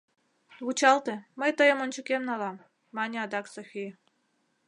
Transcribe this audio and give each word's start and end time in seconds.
—Вучалте, 0.65 1.15
мый 1.39 1.51
тыйым 1.57 1.79
ончыкем 1.83 2.21
налам,— 2.29 2.65
мане 2.95 3.17
адак 3.25 3.45
Софи. 3.53 3.85